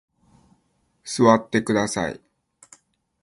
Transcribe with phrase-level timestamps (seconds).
[1.03, 2.19] 座ってください。